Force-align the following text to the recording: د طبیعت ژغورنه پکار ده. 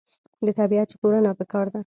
د 0.45 0.47
طبیعت 0.59 0.89
ژغورنه 0.93 1.31
پکار 1.39 1.65
ده. 1.73 1.81